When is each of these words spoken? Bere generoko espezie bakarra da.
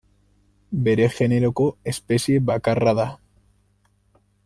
Bere 0.87 1.09
generoko 1.17 1.69
espezie 1.93 2.43
bakarra 2.51 2.97
da. 3.03 3.09